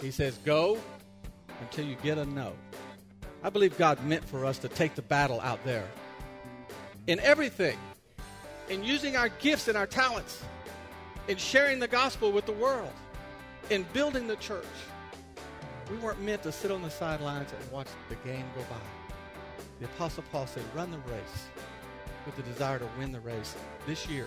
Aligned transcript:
He 0.00 0.10
says, 0.10 0.38
Go 0.44 0.78
until 1.60 1.84
you 1.84 1.96
get 1.96 2.18
a 2.18 2.24
no. 2.24 2.52
I 3.42 3.50
believe 3.50 3.76
God 3.78 4.04
meant 4.04 4.24
for 4.24 4.44
us 4.44 4.58
to 4.58 4.68
take 4.68 4.94
the 4.94 5.02
battle 5.02 5.40
out 5.40 5.64
there. 5.64 5.86
In 7.06 7.20
everything, 7.20 7.78
in 8.68 8.84
using 8.84 9.16
our 9.16 9.28
gifts 9.28 9.68
and 9.68 9.76
our 9.76 9.86
talents, 9.86 10.42
in 11.28 11.36
sharing 11.36 11.78
the 11.78 11.88
gospel 11.88 12.32
with 12.32 12.46
the 12.46 12.52
world, 12.52 12.92
in 13.70 13.84
building 13.92 14.26
the 14.26 14.36
church. 14.36 14.64
We 15.90 15.96
weren't 15.98 16.20
meant 16.20 16.42
to 16.42 16.52
sit 16.52 16.70
on 16.70 16.82
the 16.82 16.90
sidelines 16.90 17.50
and 17.52 17.72
watch 17.72 17.88
the 18.08 18.14
game 18.16 18.44
go 18.54 18.62
by. 18.62 18.76
The 19.80 19.86
Apostle 19.86 20.24
Paul 20.32 20.46
said, 20.46 20.62
run 20.74 20.90
the 20.90 20.98
race 20.98 21.46
with 22.26 22.36
the 22.36 22.42
desire 22.42 22.78
to 22.78 22.88
win 22.98 23.12
the 23.12 23.20
race 23.20 23.54
this 23.86 24.06
year. 24.06 24.26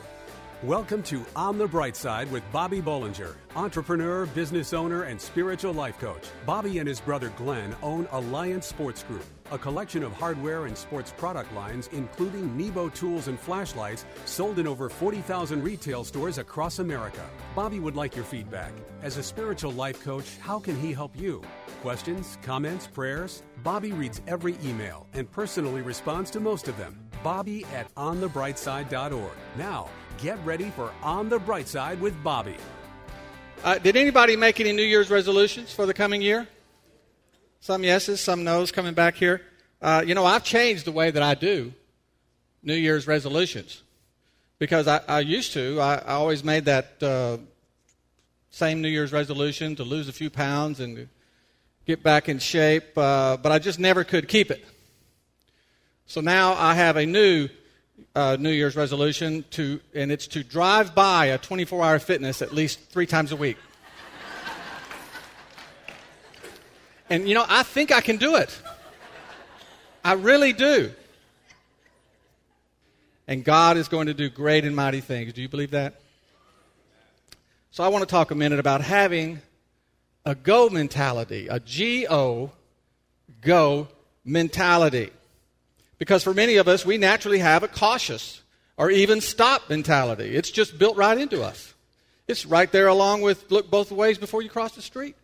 Welcome 0.63 1.01
to 1.03 1.25
On 1.35 1.57
the 1.57 1.65
Bright 1.65 1.95
Side 1.95 2.31
with 2.31 2.43
Bobby 2.51 2.83
Bollinger, 2.83 3.33
entrepreneur, 3.55 4.27
business 4.27 4.73
owner, 4.73 5.05
and 5.05 5.19
spiritual 5.19 5.73
life 5.73 5.97
coach. 5.97 6.27
Bobby 6.45 6.77
and 6.77 6.87
his 6.87 7.01
brother 7.01 7.29
Glenn 7.29 7.75
own 7.81 8.07
Alliance 8.11 8.67
Sports 8.67 9.01
Group, 9.01 9.25
a 9.49 9.57
collection 9.57 10.03
of 10.03 10.13
hardware 10.13 10.67
and 10.67 10.77
sports 10.77 11.11
product 11.17 11.51
lines, 11.55 11.89
including 11.93 12.55
Nebo 12.55 12.89
tools 12.89 13.27
and 13.27 13.39
flashlights, 13.39 14.05
sold 14.25 14.59
in 14.59 14.67
over 14.67 14.87
40,000 14.87 15.63
retail 15.63 16.03
stores 16.03 16.37
across 16.37 16.77
America. 16.77 17.27
Bobby 17.55 17.79
would 17.79 17.95
like 17.95 18.15
your 18.15 18.25
feedback. 18.25 18.71
As 19.01 19.17
a 19.17 19.23
spiritual 19.23 19.71
life 19.71 20.03
coach, 20.03 20.37
how 20.37 20.59
can 20.59 20.79
he 20.79 20.93
help 20.93 21.17
you? 21.17 21.41
Questions, 21.81 22.37
comments, 22.43 22.85
prayers? 22.85 23.41
Bobby 23.63 23.93
reads 23.93 24.21
every 24.27 24.55
email 24.63 25.07
and 25.13 25.31
personally 25.31 25.81
responds 25.81 26.29
to 26.29 26.39
most 26.39 26.67
of 26.67 26.77
them. 26.77 26.99
Bobby 27.23 27.65
at 27.73 27.93
onthebrightside.org. 27.95 29.31
Now, 29.57 29.89
get 30.21 30.37
ready 30.45 30.69
for 30.71 30.91
On 31.01 31.29
the 31.29 31.39
Bright 31.39 31.67
Side 31.67 31.99
with 31.99 32.13
Bobby. 32.23 32.55
Uh, 33.63 33.79
did 33.79 33.95
anybody 33.95 34.35
make 34.35 34.59
any 34.59 34.71
New 34.71 34.83
Year's 34.83 35.09
resolutions 35.09 35.73
for 35.73 35.87
the 35.87 35.93
coming 35.93 36.21
year? 36.21 36.47
Some 37.59 37.83
yeses, 37.83 38.21
some 38.21 38.43
nos 38.43 38.71
coming 38.71 38.93
back 38.93 39.15
here. 39.15 39.41
Uh, 39.81 40.03
you 40.05 40.13
know, 40.13 40.25
I've 40.25 40.43
changed 40.43 40.85
the 40.85 40.91
way 40.91 41.09
that 41.09 41.23
I 41.23 41.33
do 41.33 41.73
New 42.61 42.75
Year's 42.75 43.07
resolutions 43.07 43.81
because 44.59 44.87
I, 44.87 45.01
I 45.07 45.19
used 45.21 45.53
to. 45.53 45.79
I, 45.81 45.95
I, 45.95 46.13
always 46.13 46.43
made 46.43 46.65
that 46.65 47.01
uh, 47.01 47.37
same 48.51 48.81
New 48.81 48.89
Year's 48.89 49.11
resolution 49.11 49.75
to 49.77 49.83
lose 49.83 50.07
a 50.07 50.13
few 50.13 50.29
pounds 50.29 50.79
and 50.79 51.07
get 51.87 52.03
back 52.03 52.29
in 52.29 52.37
shape, 52.37 52.95
uh, 52.95 53.37
but 53.37 53.51
I 53.51 53.57
just 53.57 53.79
never 53.79 54.03
could 54.03 54.27
keep 54.27 54.51
it. 54.51 54.63
So 56.05 56.21
now 56.21 56.53
I 56.53 56.75
have 56.75 56.95
a 56.95 57.05
new 57.07 57.49
uh, 58.15 58.37
New 58.39 58.51
Year's 58.51 58.75
resolution 58.75 59.45
to, 59.51 59.79
and 59.93 60.11
it's 60.11 60.27
to 60.27 60.43
drive 60.43 60.93
by 60.93 61.27
a 61.27 61.39
24-hour 61.39 61.99
fitness 61.99 62.41
at 62.41 62.53
least 62.53 62.79
three 62.89 63.05
times 63.05 63.31
a 63.31 63.35
week. 63.35 63.57
and 67.09 67.27
you 67.27 67.35
know, 67.35 67.45
I 67.47 67.63
think 67.63 67.91
I 67.91 68.01
can 68.01 68.17
do 68.17 68.35
it. 68.35 68.61
I 70.03 70.13
really 70.13 70.53
do. 70.53 70.91
And 73.27 73.43
God 73.43 73.77
is 73.77 73.87
going 73.87 74.07
to 74.07 74.13
do 74.13 74.29
great 74.29 74.65
and 74.65 74.75
mighty 74.75 74.99
things. 74.99 75.33
Do 75.33 75.41
you 75.41 75.49
believe 75.49 75.71
that? 75.71 76.01
So 77.71 77.83
I 77.83 77.87
want 77.87 78.01
to 78.01 78.05
talk 78.05 78.31
a 78.31 78.35
minute 78.35 78.59
about 78.59 78.81
having 78.81 79.41
a 80.25 80.35
go 80.35 80.69
mentality, 80.69 81.47
a 81.47 81.59
G 81.59 82.07
O, 82.09 82.51
go 83.39 83.87
mentality. 84.25 85.11
Because 86.01 86.23
for 86.23 86.33
many 86.33 86.55
of 86.55 86.67
us, 86.67 86.83
we 86.83 86.97
naturally 86.97 87.37
have 87.37 87.61
a 87.61 87.67
cautious 87.67 88.41
or 88.75 88.89
even 88.89 89.21
stop 89.21 89.69
mentality. 89.69 90.35
It's 90.35 90.49
just 90.49 90.79
built 90.79 90.97
right 90.97 91.15
into 91.15 91.43
us. 91.43 91.75
It's 92.27 92.43
right 92.43 92.71
there 92.71 92.87
along 92.87 93.21
with 93.21 93.51
look 93.51 93.69
both 93.69 93.91
ways 93.91 94.17
before 94.17 94.41
you 94.41 94.49
cross 94.49 94.73
the 94.73 94.81
street. 94.81 95.15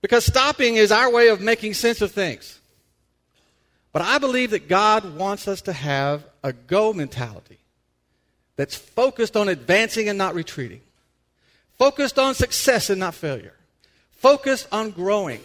Because 0.00 0.24
stopping 0.24 0.76
is 0.76 0.90
our 0.90 1.12
way 1.12 1.28
of 1.28 1.42
making 1.42 1.74
sense 1.74 2.00
of 2.00 2.10
things. 2.10 2.58
But 3.92 4.00
I 4.00 4.16
believe 4.16 4.52
that 4.52 4.66
God 4.66 5.18
wants 5.18 5.46
us 5.46 5.60
to 5.62 5.74
have 5.74 6.24
a 6.42 6.54
go 6.54 6.94
mentality 6.94 7.58
that's 8.56 8.76
focused 8.76 9.36
on 9.36 9.50
advancing 9.50 10.08
and 10.08 10.16
not 10.16 10.34
retreating, 10.34 10.80
focused 11.78 12.18
on 12.18 12.34
success 12.34 12.88
and 12.88 12.98
not 12.98 13.14
failure, 13.14 13.56
focused 14.12 14.66
on 14.72 14.90
growing 14.90 15.42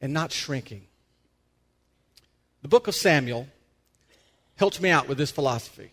and 0.00 0.12
not 0.12 0.32
shrinking. 0.32 0.82
The 2.62 2.68
book 2.68 2.86
of 2.88 2.94
Samuel 2.94 3.48
helps 4.56 4.80
me 4.80 4.90
out 4.90 5.08
with 5.08 5.18
this 5.18 5.30
philosophy 5.30 5.90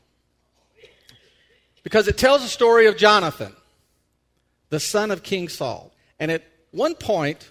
because 1.83 2.07
it 2.07 2.17
tells 2.17 2.41
the 2.41 2.47
story 2.47 2.85
of 2.85 2.97
Jonathan, 2.97 3.55
the 4.69 4.79
son 4.79 5.09
of 5.11 5.23
King 5.23 5.49
Saul. 5.49 5.91
And 6.19 6.29
at 6.31 6.43
one 6.71 6.93
point, 6.93 7.49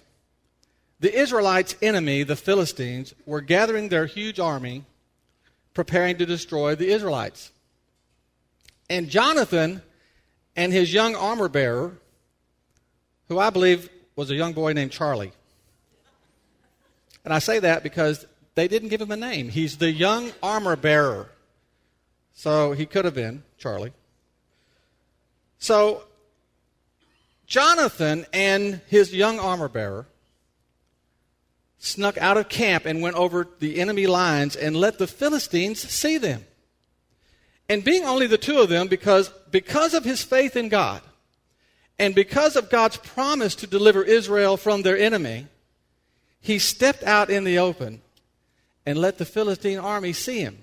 the 1.01 1.13
Israelites' 1.13 1.75
enemy, 1.81 2.23
the 2.23 2.35
Philistines, 2.35 3.13
were 3.25 3.41
gathering 3.41 3.89
their 3.89 4.05
huge 4.05 4.39
army, 4.39 4.85
preparing 5.73 6.17
to 6.17 6.25
destroy 6.25 6.75
the 6.75 6.89
Israelites. 6.89 7.51
And 8.89 9.09
Jonathan 9.09 9.81
and 10.55 10.71
his 10.71 10.93
young 10.93 11.15
armor 11.15 11.49
bearer, 11.49 11.97
who 13.27 13.39
I 13.39 13.49
believe 13.49 13.89
was 14.15 14.31
a 14.31 14.35
young 14.35 14.53
boy 14.53 14.73
named 14.73 14.91
Charlie. 14.91 15.31
And 17.25 17.33
I 17.33 17.39
say 17.39 17.59
that 17.59 17.83
because 17.83 18.25
they 18.55 18.67
didn't 18.67 18.89
give 18.89 19.01
him 19.01 19.11
a 19.11 19.17
name. 19.17 19.49
He's 19.49 19.77
the 19.77 19.91
young 19.91 20.31
armor 20.41 20.75
bearer. 20.75 21.29
So 22.33 22.71
he 22.71 22.85
could 22.85 23.05
have 23.05 23.15
been 23.15 23.43
Charlie. 23.57 23.93
So 25.57 26.03
Jonathan 27.45 28.25
and 28.31 28.81
his 28.87 29.13
young 29.13 29.39
armor 29.39 29.67
bearer 29.67 30.05
snuck 31.79 32.17
out 32.17 32.37
of 32.37 32.49
camp 32.49 32.85
and 32.85 33.01
went 33.01 33.15
over 33.15 33.47
the 33.59 33.79
enemy 33.79 34.07
lines 34.07 34.55
and 34.55 34.75
let 34.75 34.99
the 34.99 35.07
Philistines 35.07 35.79
see 35.79 36.17
them. 36.17 36.45
And 37.67 37.83
being 37.83 38.03
only 38.03 38.27
the 38.27 38.37
two 38.37 38.59
of 38.59 38.69
them, 38.69 38.87
because, 38.87 39.29
because 39.51 39.93
of 39.93 40.03
his 40.03 40.23
faith 40.23 40.55
in 40.55 40.69
God 40.69 41.01
and 41.97 42.15
because 42.15 42.55
of 42.55 42.69
God's 42.69 42.97
promise 42.97 43.55
to 43.55 43.67
deliver 43.67 44.03
Israel 44.03 44.57
from 44.57 44.81
their 44.81 44.97
enemy, 44.97 45.47
he 46.41 46.59
stepped 46.59 47.03
out 47.03 47.29
in 47.29 47.43
the 47.43 47.59
open 47.59 48.01
and 48.85 48.97
let 48.97 49.17
the 49.17 49.25
Philistine 49.25 49.77
army 49.77 50.13
see 50.13 50.39
him. 50.39 50.57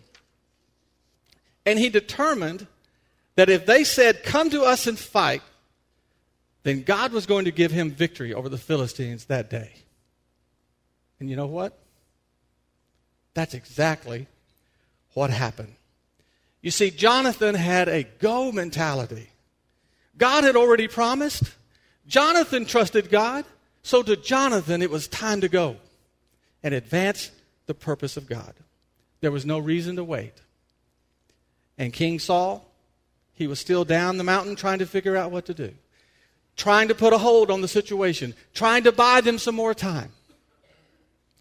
And 1.64 1.78
he 1.78 1.88
determined 1.88 2.66
that 3.34 3.48
if 3.48 3.66
they 3.66 3.84
said, 3.84 4.22
Come 4.22 4.50
to 4.50 4.62
us 4.62 4.86
and 4.86 4.98
fight, 4.98 5.42
then 6.62 6.82
God 6.82 7.12
was 7.12 7.26
going 7.26 7.44
to 7.44 7.52
give 7.52 7.70
him 7.70 7.90
victory 7.90 8.34
over 8.34 8.48
the 8.48 8.58
Philistines 8.58 9.26
that 9.26 9.50
day. 9.50 9.72
And 11.20 11.30
you 11.30 11.36
know 11.36 11.46
what? 11.46 11.78
That's 13.34 13.54
exactly 13.54 14.26
what 15.14 15.30
happened. 15.30 15.74
You 16.62 16.70
see, 16.70 16.90
Jonathan 16.90 17.54
had 17.54 17.88
a 17.88 18.02
go 18.02 18.50
mentality. 18.50 19.30
God 20.18 20.44
had 20.44 20.56
already 20.56 20.88
promised. 20.88 21.44
Jonathan 22.06 22.64
trusted 22.64 23.10
God. 23.10 23.44
So 23.82 24.02
to 24.02 24.16
Jonathan, 24.16 24.82
it 24.82 24.90
was 24.90 25.06
time 25.06 25.42
to 25.42 25.48
go 25.48 25.76
and 26.62 26.74
advance 26.74 27.30
the 27.66 27.74
purpose 27.74 28.16
of 28.16 28.28
God. 28.28 28.54
There 29.20 29.30
was 29.30 29.46
no 29.46 29.58
reason 29.58 29.96
to 29.96 30.04
wait. 30.04 30.34
And 31.78 31.92
King 31.92 32.18
Saul, 32.18 32.64
he 33.34 33.46
was 33.46 33.58
still 33.58 33.84
down 33.84 34.16
the 34.16 34.24
mountain 34.24 34.56
trying 34.56 34.78
to 34.78 34.86
figure 34.86 35.16
out 35.16 35.30
what 35.30 35.46
to 35.46 35.54
do, 35.54 35.72
trying 36.56 36.88
to 36.88 36.94
put 36.94 37.12
a 37.12 37.18
hold 37.18 37.50
on 37.50 37.60
the 37.60 37.68
situation, 37.68 38.34
trying 38.54 38.84
to 38.84 38.92
buy 38.92 39.20
them 39.20 39.38
some 39.38 39.54
more 39.54 39.74
time. 39.74 40.10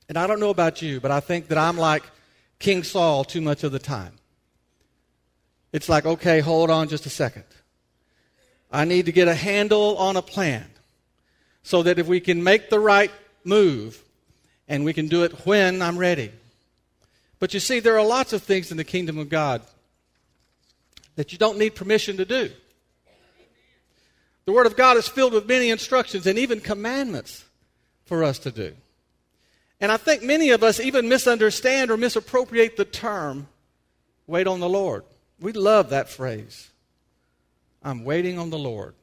And 0.08 0.18
I 0.18 0.28
don't 0.28 0.40
know 0.40 0.50
about 0.50 0.82
you, 0.82 1.00
but 1.00 1.12
I 1.12 1.20
think 1.20 1.48
that 1.48 1.58
I'm 1.58 1.78
like 1.78 2.04
King 2.60 2.84
Saul 2.84 3.24
too 3.24 3.42
much 3.42 3.64
of 3.64 3.72
the 3.72 3.80
time. 3.80 4.14
It's 5.72 5.90
like, 5.90 6.06
okay, 6.06 6.40
hold 6.40 6.70
on 6.70 6.88
just 6.88 7.06
a 7.06 7.10
second. 7.10 7.44
I 8.72 8.86
need 8.86 9.06
to 9.08 9.12
get 9.12 9.28
a 9.28 9.36
handle 9.36 9.98
on 9.98 10.16
a 10.16 10.22
plan 10.22 10.66
so 11.64 11.84
that 11.84 11.98
if 11.98 12.08
we 12.08 12.20
can 12.20 12.44
make 12.44 12.70
the 12.70 12.80
right 12.80 13.12
move, 13.44 14.05
and 14.68 14.84
we 14.84 14.94
can 14.94 15.08
do 15.08 15.24
it 15.24 15.46
when 15.46 15.82
I'm 15.82 15.98
ready. 15.98 16.32
But 17.40 17.54
you 17.54 17.60
see, 17.60 17.80
there 17.80 17.98
are 17.98 18.06
lots 18.06 18.34
of 18.34 18.44
things 18.44 18.72
in 18.72 18.78
the 18.78 18.84
kingdom 18.84 19.18
of 19.18 19.30
God 19.30 19.62
that 21.16 21.32
you 21.32 21.38
don't 21.38 21.58
need 21.58 21.76
permission 21.76 22.18
to 22.18 22.26
do. 22.26 22.52
The 24.46 24.52
Word 24.52 24.68
of 24.68 24.76
God 24.76 24.98
is 24.98 25.08
filled 25.08 25.34
with 25.34 25.48
many 25.48 25.70
instructions 25.70 26.28
and 26.28 26.38
even 26.38 26.60
commandments 26.62 27.46
for 28.06 28.24
us 28.24 28.40
to 28.40 28.52
do. 28.52 28.74
And 29.82 29.92
I 29.92 29.98
think 29.98 30.24
many 30.24 30.52
of 30.52 30.64
us 30.64 30.80
even 30.80 31.10
misunderstand 31.10 31.92
or 31.92 31.98
misappropriate 31.98 32.78
the 32.78 32.86
term 32.86 33.48
wait 34.28 34.48
on 34.48 34.60
the 34.60 34.70
Lord. 34.70 35.04
We 35.40 35.52
love 35.52 35.90
that 35.90 36.10
phrase. 36.10 36.70
I'm 37.84 38.04
waiting 38.04 38.40
on 38.40 38.50
the 38.50 38.58
Lord. 38.58 38.96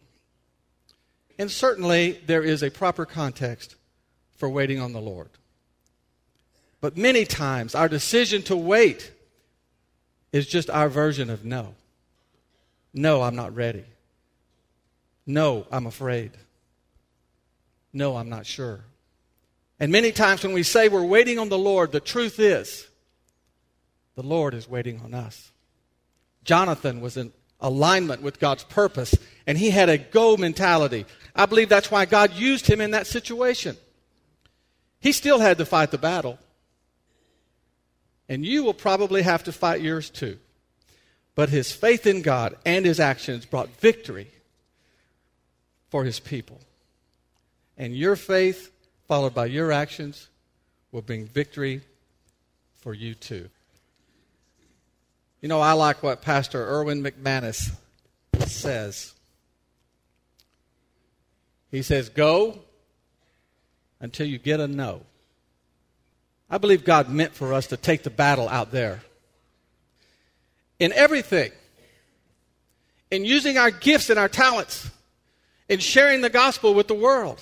And 1.38 1.50
certainly 1.50 2.20
there 2.26 2.43
is 2.43 2.62
a 2.62 2.70
proper 2.70 3.05
context 3.05 3.76
for 4.37 4.49
waiting 4.49 4.81
on 4.81 4.93
the 4.93 5.00
Lord. 5.00 5.29
But 6.82 6.96
many 6.96 7.25
times, 7.25 7.76
our 7.76 7.88
decision 7.88 8.43
to 8.43 8.56
wait 8.56 9.12
is 10.32 10.46
just 10.46 10.69
our 10.69 10.88
version 10.88 11.31
of 11.31 11.44
no. 11.44 11.75
No, 12.93 13.23
I'm 13.23 13.37
not 13.37 13.55
ready. 13.55 13.84
No, 15.25 15.64
I'm 15.70 15.87
afraid. 15.87 16.32
No, 17.93 18.17
I'm 18.17 18.29
not 18.29 18.46
sure. 18.46 18.81
And 19.79 19.93
many 19.93 20.11
times 20.11 20.43
when 20.43 20.52
we 20.52 20.64
say 20.64 20.88
we're 20.88 21.05
waiting 21.05 21.38
on 21.38 21.49
the 21.49 21.56
Lord, 21.56 21.93
the 21.93 22.00
truth 22.00 22.40
is 22.40 22.88
the 24.17 24.25
Lord 24.25 24.52
is 24.52 24.69
waiting 24.69 25.00
on 25.05 25.14
us. 25.14 25.52
Jonathan 26.43 27.00
was 27.00 27.17
in 27.17 27.32
alignment 27.61 28.23
with 28.23 28.40
God's 28.40 28.64
purpose, 28.64 29.14
and 29.46 29.56
he 29.56 29.70
had 29.70 29.88
a 29.88 29.99
go 29.99 30.37
mentality. 30.37 31.06
I 31.37 31.46
believe 31.46 31.69
that's 31.69 31.93
why 31.93 32.06
God 32.06 32.32
used 32.32 32.67
him 32.67 32.81
in 32.81 32.90
that 32.90 33.06
situation. 33.06 33.76
He 34.99 35.12
still 35.12 35.38
had 35.38 35.58
to 35.58 35.64
fight 35.64 35.93
the 35.93 35.99
battle. 35.99 36.40
And 38.32 38.46
you 38.46 38.64
will 38.64 38.73
probably 38.73 39.20
have 39.20 39.44
to 39.44 39.52
fight 39.52 39.82
yours 39.82 40.08
too. 40.08 40.38
But 41.34 41.50
his 41.50 41.70
faith 41.70 42.06
in 42.06 42.23
God 42.23 42.56
and 42.64 42.87
his 42.87 42.99
actions 42.99 43.44
brought 43.44 43.69
victory 43.79 44.29
for 45.90 46.05
his 46.05 46.19
people. 46.19 46.58
And 47.76 47.94
your 47.94 48.17
faith, 48.17 48.73
followed 49.06 49.34
by 49.34 49.44
your 49.46 49.70
actions, 49.70 50.31
will 50.93 51.02
bring 51.02 51.26
victory 51.26 51.82
for 52.76 52.94
you 52.94 53.14
too. 53.14 53.50
You 55.43 55.50
know, 55.50 55.61
I 55.61 55.73
like 55.73 56.02
what 56.02 56.23
Pastor 56.23 56.67
Erwin 56.67 57.02
McManus 57.02 57.70
says. 58.46 59.12
He 61.70 61.82
says, 61.82 62.08
Go 62.08 62.61
until 64.00 64.26
you 64.26 64.38
get 64.38 64.58
a 64.58 64.69
no. 64.69 65.02
I 66.52 66.58
believe 66.58 66.84
God 66.84 67.08
meant 67.08 67.34
for 67.34 67.54
us 67.54 67.69
to 67.69 67.78
take 67.78 68.02
the 68.02 68.10
battle 68.10 68.46
out 68.46 68.72
there. 68.72 69.00
In 70.78 70.93
everything, 70.93 71.50
in 73.10 73.25
using 73.25 73.56
our 73.56 73.70
gifts 73.70 74.10
and 74.10 74.19
our 74.19 74.28
talents, 74.28 74.90
in 75.70 75.78
sharing 75.78 76.20
the 76.20 76.28
gospel 76.28 76.75
with 76.75 76.88
the 76.88 76.94
world, 76.94 77.40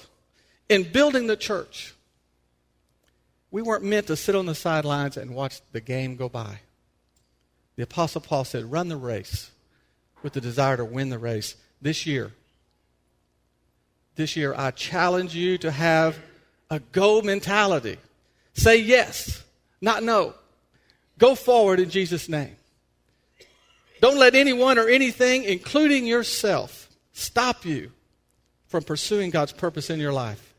in 0.68 0.84
building 0.84 1.26
the 1.26 1.36
church. 1.36 1.92
We 3.50 3.62
weren't 3.62 3.82
meant 3.82 4.06
to 4.06 4.16
sit 4.16 4.36
on 4.36 4.46
the 4.46 4.54
sidelines 4.54 5.16
and 5.16 5.34
watch 5.34 5.60
the 5.72 5.80
game 5.80 6.14
go 6.14 6.28
by. 6.28 6.60
The 7.74 7.82
Apostle 7.82 8.20
Paul 8.20 8.44
said, 8.44 8.70
Run 8.70 8.88
the 8.88 8.96
race 8.96 9.50
with 10.22 10.34
the 10.34 10.40
desire 10.40 10.76
to 10.76 10.84
win 10.84 11.08
the 11.08 11.18
race 11.18 11.56
this 11.82 12.06
year. 12.06 12.30
This 14.14 14.36
year, 14.36 14.54
I 14.56 14.70
challenge 14.70 15.34
you 15.34 15.58
to 15.58 15.72
have 15.72 16.16
a 16.70 16.78
go 16.78 17.22
mentality. 17.22 17.98
Say 18.60 18.76
yes, 18.76 19.42
not 19.80 20.02
no. 20.02 20.34
Go 21.16 21.34
forward 21.34 21.80
in 21.80 21.88
Jesus' 21.88 22.28
name. 22.28 22.56
Don't 24.02 24.18
let 24.18 24.34
anyone 24.34 24.78
or 24.78 24.86
anything, 24.86 25.44
including 25.44 26.04
yourself, 26.04 26.90
stop 27.14 27.64
you 27.64 27.90
from 28.66 28.84
pursuing 28.84 29.30
God's 29.30 29.52
purpose 29.52 29.88
in 29.88 29.98
your 29.98 30.12
life. 30.12 30.52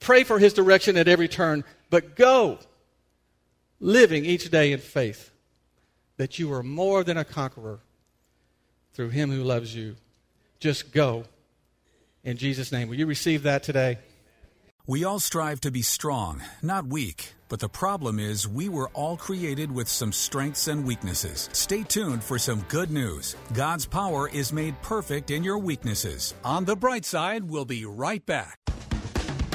Pray 0.00 0.24
for 0.24 0.40
His 0.40 0.52
direction 0.52 0.96
at 0.96 1.06
every 1.06 1.28
turn, 1.28 1.62
but 1.90 2.16
go 2.16 2.58
living 3.78 4.24
each 4.24 4.50
day 4.50 4.72
in 4.72 4.80
faith 4.80 5.30
that 6.16 6.40
you 6.40 6.52
are 6.52 6.64
more 6.64 7.04
than 7.04 7.16
a 7.16 7.24
conqueror 7.24 7.78
through 8.94 9.10
Him 9.10 9.30
who 9.30 9.44
loves 9.44 9.72
you. 9.76 9.94
Just 10.58 10.90
go 10.90 11.22
in 12.24 12.36
Jesus' 12.36 12.72
name. 12.72 12.88
Will 12.88 12.98
you 12.98 13.06
receive 13.06 13.44
that 13.44 13.62
today? 13.62 13.98
We 14.88 15.04
all 15.04 15.20
strive 15.20 15.60
to 15.60 15.70
be 15.70 15.82
strong, 15.82 16.40
not 16.62 16.86
weak. 16.86 17.34
But 17.50 17.60
the 17.60 17.68
problem 17.68 18.18
is, 18.18 18.48
we 18.48 18.70
were 18.70 18.88
all 18.94 19.18
created 19.18 19.70
with 19.70 19.86
some 19.86 20.12
strengths 20.12 20.66
and 20.66 20.86
weaknesses. 20.86 21.50
Stay 21.52 21.82
tuned 21.82 22.24
for 22.24 22.38
some 22.38 22.64
good 22.68 22.90
news. 22.90 23.36
God's 23.52 23.84
power 23.84 24.30
is 24.30 24.50
made 24.50 24.80
perfect 24.80 25.30
in 25.30 25.44
your 25.44 25.58
weaknesses. 25.58 26.32
On 26.42 26.64
the 26.64 26.74
bright 26.74 27.04
side, 27.04 27.44
we'll 27.44 27.66
be 27.66 27.84
right 27.84 28.24
back. 28.24 28.60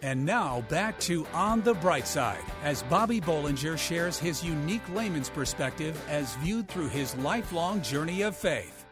And 0.00 0.24
now 0.24 0.60
back 0.68 1.00
to 1.00 1.26
On 1.34 1.60
the 1.62 1.74
Bright 1.74 2.06
Side 2.06 2.38
as 2.62 2.84
Bobby 2.84 3.20
Bollinger 3.20 3.76
shares 3.76 4.16
his 4.16 4.44
unique 4.44 4.88
layman's 4.94 5.28
perspective 5.28 6.00
as 6.08 6.36
viewed 6.36 6.68
through 6.68 6.88
his 6.88 7.16
lifelong 7.16 7.82
journey 7.82 8.22
of 8.22 8.36
faith. 8.36 8.84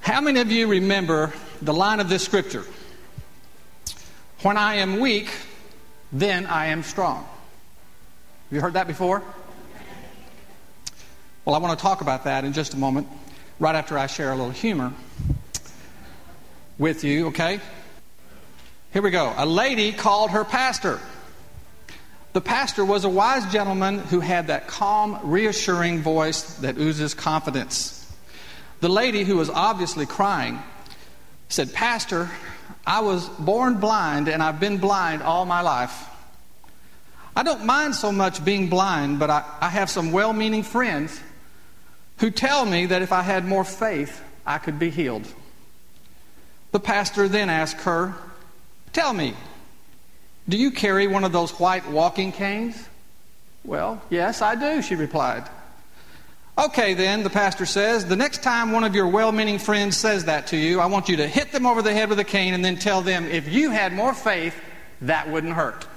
How 0.00 0.22
many 0.22 0.40
of 0.40 0.50
you 0.50 0.66
remember 0.66 1.34
the 1.60 1.74
line 1.74 2.00
of 2.00 2.08
this 2.08 2.24
scripture? 2.24 2.64
When 4.40 4.56
I 4.56 4.76
am 4.76 5.00
weak, 5.00 5.30
then 6.12 6.46
I 6.46 6.66
am 6.66 6.82
strong. 6.82 7.24
Have 7.24 8.52
you 8.52 8.60
heard 8.62 8.72
that 8.72 8.86
before? 8.86 9.22
Well, 11.44 11.54
I 11.54 11.58
want 11.58 11.78
to 11.78 11.82
talk 11.82 12.00
about 12.00 12.24
that 12.24 12.44
in 12.44 12.54
just 12.54 12.72
a 12.72 12.78
moment, 12.78 13.06
right 13.60 13.74
after 13.74 13.98
I 13.98 14.06
share 14.06 14.32
a 14.32 14.34
little 14.34 14.50
humor 14.50 14.94
with 16.78 17.04
you, 17.04 17.26
okay? 17.26 17.60
Here 18.94 19.02
we 19.02 19.10
go. 19.10 19.34
A 19.36 19.44
lady 19.44 19.90
called 19.90 20.30
her 20.30 20.44
pastor. 20.44 21.00
The 22.32 22.40
pastor 22.40 22.84
was 22.84 23.04
a 23.04 23.08
wise 23.08 23.44
gentleman 23.52 23.98
who 23.98 24.20
had 24.20 24.46
that 24.46 24.68
calm, 24.68 25.18
reassuring 25.24 26.02
voice 26.02 26.42
that 26.58 26.78
oozes 26.78 27.12
confidence. 27.12 28.08
The 28.78 28.88
lady, 28.88 29.24
who 29.24 29.34
was 29.34 29.50
obviously 29.50 30.06
crying, 30.06 30.60
said, 31.48 31.72
Pastor, 31.72 32.30
I 32.86 33.00
was 33.00 33.28
born 33.30 33.80
blind 33.80 34.28
and 34.28 34.40
I've 34.40 34.60
been 34.60 34.78
blind 34.78 35.24
all 35.24 35.44
my 35.44 35.60
life. 35.60 36.08
I 37.34 37.42
don't 37.42 37.66
mind 37.66 37.96
so 37.96 38.12
much 38.12 38.44
being 38.44 38.68
blind, 38.68 39.18
but 39.18 39.28
I, 39.28 39.44
I 39.60 39.70
have 39.70 39.90
some 39.90 40.12
well 40.12 40.32
meaning 40.32 40.62
friends 40.62 41.20
who 42.18 42.30
tell 42.30 42.64
me 42.64 42.86
that 42.86 43.02
if 43.02 43.10
I 43.10 43.22
had 43.22 43.44
more 43.44 43.64
faith, 43.64 44.22
I 44.46 44.58
could 44.58 44.78
be 44.78 44.90
healed. 44.90 45.26
The 46.70 46.78
pastor 46.78 47.26
then 47.26 47.50
asked 47.50 47.80
her, 47.80 48.14
Tell 48.94 49.12
me, 49.12 49.34
do 50.48 50.56
you 50.56 50.70
carry 50.70 51.08
one 51.08 51.24
of 51.24 51.32
those 51.32 51.50
white 51.58 51.86
walking 51.90 52.30
canes? 52.30 52.88
Well, 53.64 54.00
yes, 54.08 54.40
I 54.40 54.54
do, 54.54 54.82
she 54.82 54.94
replied. 54.94 55.50
Okay, 56.56 56.94
then, 56.94 57.24
the 57.24 57.30
pastor 57.30 57.66
says, 57.66 58.06
the 58.06 58.14
next 58.14 58.44
time 58.44 58.70
one 58.70 58.84
of 58.84 58.94
your 58.94 59.08
well 59.08 59.32
meaning 59.32 59.58
friends 59.58 59.96
says 59.96 60.26
that 60.26 60.46
to 60.48 60.56
you, 60.56 60.78
I 60.78 60.86
want 60.86 61.08
you 61.08 61.16
to 61.16 61.26
hit 61.26 61.50
them 61.50 61.66
over 61.66 61.82
the 61.82 61.92
head 61.92 62.08
with 62.08 62.20
a 62.20 62.24
cane 62.24 62.54
and 62.54 62.64
then 62.64 62.76
tell 62.76 63.02
them, 63.02 63.26
if 63.26 63.52
you 63.52 63.70
had 63.70 63.92
more 63.92 64.14
faith, 64.14 64.54
that 65.00 65.28
wouldn't 65.28 65.54
hurt. 65.54 65.88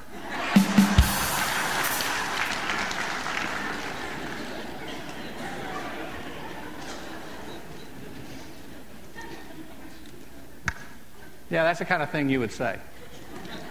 Yeah, 11.49 11.63
that's 11.63 11.79
the 11.79 11.85
kind 11.85 12.03
of 12.03 12.09
thing 12.09 12.29
you 12.29 12.39
would 12.39 12.51
say. 12.51 12.77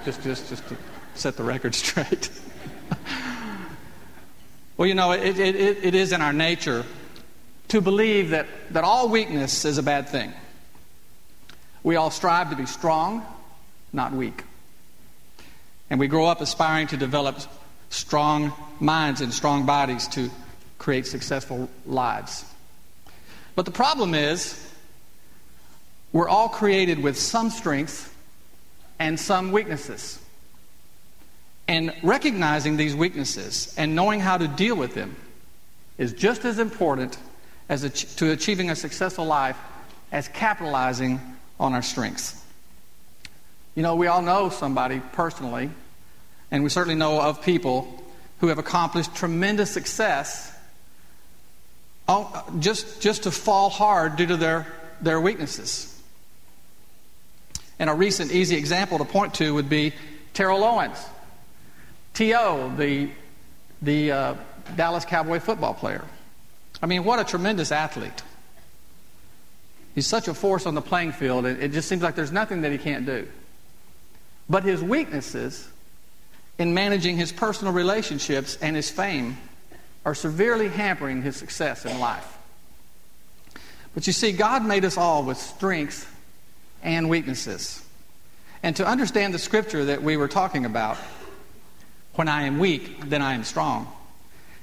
Just, 0.04 0.22
just, 0.22 0.48
just 0.48 0.66
to 0.68 0.76
set 1.14 1.36
the 1.36 1.42
record 1.42 1.74
straight. 1.74 2.30
well, 4.76 4.88
you 4.88 4.94
know, 4.94 5.12
it, 5.12 5.38
it, 5.38 5.56
it 5.56 5.94
is 5.94 6.12
in 6.12 6.22
our 6.22 6.32
nature 6.32 6.84
to 7.68 7.80
believe 7.80 8.30
that, 8.30 8.46
that 8.70 8.84
all 8.84 9.08
weakness 9.08 9.64
is 9.64 9.78
a 9.78 9.82
bad 9.82 10.08
thing. 10.08 10.32
We 11.82 11.96
all 11.96 12.10
strive 12.10 12.50
to 12.50 12.56
be 12.56 12.66
strong, 12.66 13.24
not 13.92 14.12
weak. 14.12 14.42
And 15.90 16.00
we 16.00 16.08
grow 16.08 16.26
up 16.26 16.40
aspiring 16.40 16.88
to 16.88 16.96
develop 16.96 17.38
strong 17.90 18.52
minds 18.80 19.20
and 19.20 19.32
strong 19.32 19.66
bodies 19.66 20.08
to 20.08 20.30
create 20.78 21.06
successful 21.06 21.68
lives. 21.84 22.44
But 23.54 23.64
the 23.64 23.70
problem 23.70 24.14
is, 24.14 24.62
we're 26.16 26.30
all 26.30 26.48
created 26.48 26.98
with 26.98 27.18
some 27.18 27.50
strengths 27.50 28.08
and 28.98 29.20
some 29.20 29.52
weaknesses. 29.52 30.18
And 31.68 31.92
recognizing 32.02 32.78
these 32.78 32.96
weaknesses 32.96 33.74
and 33.76 33.94
knowing 33.94 34.20
how 34.20 34.38
to 34.38 34.48
deal 34.48 34.76
with 34.76 34.94
them 34.94 35.14
is 35.98 36.14
just 36.14 36.46
as 36.46 36.58
important 36.58 37.18
as 37.68 37.84
a, 37.84 37.90
to 37.90 38.30
achieving 38.30 38.70
a 38.70 38.76
successful 38.76 39.26
life 39.26 39.58
as 40.10 40.26
capitalizing 40.28 41.20
on 41.60 41.74
our 41.74 41.82
strengths. 41.82 42.42
You 43.74 43.82
know, 43.82 43.94
we 43.94 44.06
all 44.06 44.22
know 44.22 44.48
somebody 44.48 45.02
personally, 45.12 45.68
and 46.50 46.64
we 46.64 46.70
certainly 46.70 46.98
know 46.98 47.20
of 47.20 47.42
people 47.42 48.02
who 48.40 48.46
have 48.46 48.56
accomplished 48.56 49.14
tremendous 49.14 49.70
success 49.70 50.50
just, 52.58 53.02
just 53.02 53.24
to 53.24 53.30
fall 53.30 53.68
hard 53.68 54.16
due 54.16 54.26
to 54.28 54.38
their, 54.38 54.66
their 55.02 55.20
weaknesses. 55.20 55.92
And 57.78 57.90
a 57.90 57.94
recent 57.94 58.32
easy 58.32 58.56
example 58.56 58.98
to 58.98 59.04
point 59.04 59.34
to 59.34 59.54
would 59.54 59.68
be 59.68 59.92
Terrell 60.32 60.64
Owens, 60.64 60.98
T.O., 62.14 62.74
the, 62.76 63.10
the 63.82 64.12
uh, 64.12 64.34
Dallas 64.74 65.04
Cowboy 65.04 65.40
football 65.40 65.74
player. 65.74 66.04
I 66.82 66.86
mean, 66.86 67.04
what 67.04 67.18
a 67.18 67.24
tremendous 67.24 67.72
athlete. 67.72 68.22
He's 69.94 70.06
such 70.06 70.28
a 70.28 70.34
force 70.34 70.66
on 70.66 70.74
the 70.74 70.82
playing 70.82 71.12
field, 71.12 71.46
it, 71.46 71.62
it 71.62 71.72
just 71.72 71.88
seems 71.88 72.02
like 72.02 72.14
there's 72.14 72.32
nothing 72.32 72.62
that 72.62 72.72
he 72.72 72.78
can't 72.78 73.06
do. 73.06 73.28
But 74.48 74.62
his 74.62 74.82
weaknesses 74.82 75.68
in 76.58 76.74
managing 76.74 77.16
his 77.16 77.32
personal 77.32 77.72
relationships 77.72 78.56
and 78.60 78.76
his 78.76 78.90
fame 78.90 79.36
are 80.04 80.14
severely 80.14 80.68
hampering 80.68 81.22
his 81.22 81.36
success 81.36 81.84
in 81.84 81.98
life. 81.98 82.36
But 83.94 84.06
you 84.06 84.12
see, 84.12 84.32
God 84.32 84.64
made 84.64 84.84
us 84.84 84.96
all 84.96 85.22
with 85.22 85.38
strengths 85.38 86.06
and 86.86 87.10
weaknesses. 87.10 87.84
And 88.62 88.76
to 88.76 88.86
understand 88.86 89.34
the 89.34 89.38
scripture 89.38 89.86
that 89.86 90.02
we 90.02 90.16
were 90.16 90.28
talking 90.28 90.64
about, 90.64 90.96
when 92.14 92.28
I 92.28 92.44
am 92.44 92.58
weak, 92.58 93.10
then 93.10 93.20
I 93.20 93.34
am 93.34 93.44
strong, 93.44 93.92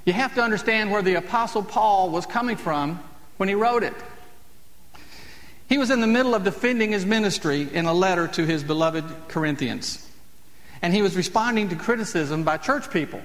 you 0.05 0.13
have 0.13 0.33
to 0.35 0.41
understand 0.41 0.89
where 0.89 1.01
the 1.01 1.15
Apostle 1.15 1.63
Paul 1.63 2.09
was 2.09 2.25
coming 2.25 2.57
from 2.57 2.99
when 3.37 3.49
he 3.49 3.55
wrote 3.55 3.83
it. 3.83 3.93
He 5.67 5.77
was 5.77 5.91
in 5.91 6.01
the 6.01 6.07
middle 6.07 6.33
of 6.33 6.43
defending 6.43 6.91
his 6.91 7.05
ministry 7.05 7.67
in 7.71 7.85
a 7.85 7.93
letter 7.93 8.27
to 8.29 8.45
his 8.45 8.63
beloved 8.63 9.05
Corinthians. 9.27 10.09
And 10.81 10.93
he 10.93 11.01
was 11.01 11.15
responding 11.15 11.69
to 11.69 11.75
criticism 11.75 12.43
by 12.43 12.57
church 12.57 12.89
people 12.89 13.21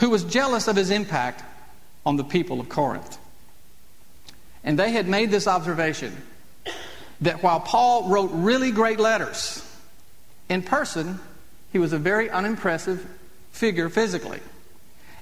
who 0.00 0.10
was 0.10 0.24
jealous 0.24 0.68
of 0.68 0.76
his 0.76 0.90
impact 0.90 1.42
on 2.04 2.16
the 2.16 2.24
people 2.24 2.60
of 2.60 2.68
Corinth. 2.68 3.18
And 4.64 4.78
they 4.78 4.90
had 4.90 5.08
made 5.08 5.30
this 5.30 5.46
observation 5.46 6.16
that 7.22 7.42
while 7.42 7.60
Paul 7.60 8.08
wrote 8.08 8.30
really 8.32 8.70
great 8.70 9.00
letters, 9.00 9.64
in 10.48 10.62
person, 10.62 11.18
he 11.72 11.78
was 11.78 11.92
a 11.92 11.98
very 11.98 12.28
unimpressive 12.28 13.06
figure 13.52 13.88
physically. 13.88 14.40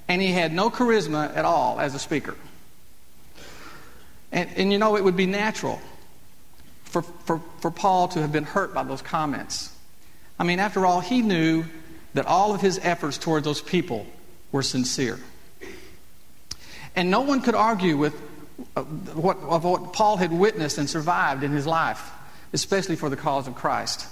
And 0.09 0.21
he 0.21 0.33
had 0.33 0.53
no 0.53 0.71
charisma 0.71 1.35
at 1.37 1.45
all 1.45 1.79
as 1.79 1.95
a 1.95 1.99
speaker. 1.99 2.35
And, 4.33 4.51
and 4.57 4.73
you 4.73 4.79
know, 4.79 4.97
it 4.97 5.05
would 5.05 5.17
be 5.17 5.27
natural 5.27 5.81
for, 6.85 7.03
for, 7.03 7.41
for 7.61 7.71
Paul 7.71 8.09
to 8.09 8.21
have 8.21 8.33
been 8.33 8.45
hurt 8.45 8.75
by 8.75 8.83
those 8.83 9.03
comments. 9.03 9.73
I 10.39 10.45
mean, 10.45 10.59
after 10.59 10.87
all, 10.87 11.01
he 11.01 11.23
knew 11.23 11.65
that 12.15 12.27
all 12.27 12.55
of 12.55 12.61
his 12.61 12.81
efforts 12.83 13.19
toward 13.19 13.45
those 13.45 13.61
people 13.61 14.07
were 14.51 14.63
sincere. 14.63 15.19
And 16.97 17.11
no 17.11 17.21
one 17.21 17.43
could 17.43 17.55
argue 17.55 17.97
with 17.97 18.15
uh, 18.77 18.83
what, 18.83 19.39
of 19.39 19.65
what 19.65 19.93
Paul 19.93 20.17
had 20.17 20.33
witnessed 20.33 20.79
and 20.79 20.89
survived 20.89 21.43
in 21.43 21.53
his 21.53 21.67
life, 21.67 22.11
especially 22.53 22.97
for 22.97 23.09
the 23.09 23.17
cause 23.17 23.47
of 23.47 23.55
Christ. 23.55 24.07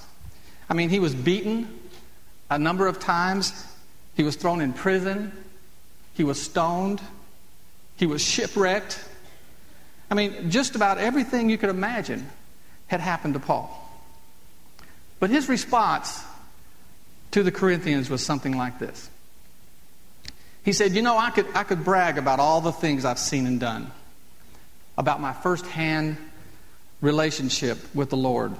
I 0.69 0.75
mean, 0.75 0.91
he 0.91 1.01
was 1.01 1.15
beaten 1.15 1.69
a 2.51 2.59
number 2.59 2.87
of 2.87 2.99
times, 2.99 3.53
he 4.15 4.23
was 4.23 4.37
thrown 4.37 4.61
in 4.61 4.73
prison, 4.73 5.33
he 6.15 6.25
was 6.25 6.41
stoned, 6.41 7.01
he 7.97 8.07
was 8.07 8.23
shipwrecked. 8.23 8.99
I 10.11 10.15
mean, 10.15 10.51
just 10.51 10.75
about 10.75 10.99
everything 10.99 11.51
you 11.51 11.59
could 11.59 11.71
imagine 11.71 12.29
had 12.87 13.01
happened 13.01 13.35
to 13.35 13.41
Paul. 13.41 13.71
But 15.21 15.31
his 15.31 15.49
response 15.49 16.23
to 17.33 17.43
the 17.43 17.53
Corinthians 17.53 18.09
was 18.09 18.25
something 18.25 18.57
like 18.57 18.79
this 18.79 19.11
he 20.69 20.75
said, 20.75 20.93
You 20.93 21.01
know, 21.01 21.17
I 21.17 21.31
could, 21.31 21.47
I 21.55 21.65
could 21.65 21.83
brag 21.83 22.19
about 22.19 22.41
all 22.41 22.61
the 22.61 22.73
things 22.73 23.07
I've 23.07 23.19
seen 23.19 23.47
and 23.47 23.59
done, 23.59 23.91
about 24.99 25.21
my 25.21 25.33
firsthand 25.33 26.19
relationship 27.01 27.79
with 27.95 28.11
the 28.11 28.17
Lord, 28.17 28.53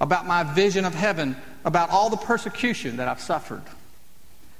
about 0.00 0.26
my 0.26 0.42
vision 0.42 0.86
of 0.86 0.94
heaven, 0.94 1.36
about 1.64 1.90
all 1.90 2.08
the 2.08 2.16
persecution 2.16 2.96
that 2.96 3.06
I've 3.06 3.20
suffered. 3.20 3.62